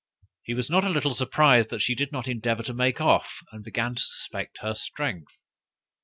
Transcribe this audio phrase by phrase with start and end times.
[0.41, 3.63] He was not a little surprised that she did not endeavor to make off, and
[3.63, 5.43] began to suspect her strength.